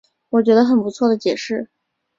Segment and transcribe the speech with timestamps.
[0.29, 1.69] 我觉得很不错的解释